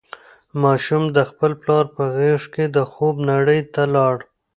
ماشوم 0.61 1.03
د 1.15 1.17
خپل 1.29 1.51
پلار 1.61 1.85
په 1.95 2.03
غېږ 2.15 2.41
کې 2.53 2.65
د 2.75 2.77
خوب 2.91 3.15
نړۍ 3.31 3.59
ته 3.73 3.81
لاړ. 3.95 4.15